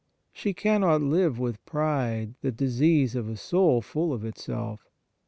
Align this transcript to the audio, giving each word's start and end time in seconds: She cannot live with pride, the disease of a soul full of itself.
She 0.33 0.55
cannot 0.55 1.03
live 1.03 1.37
with 1.37 1.63
pride, 1.63 2.33
the 2.41 2.51
disease 2.51 3.13
of 3.15 3.29
a 3.29 3.37
soul 3.37 3.81
full 3.83 4.13
of 4.13 4.25
itself. 4.25 4.89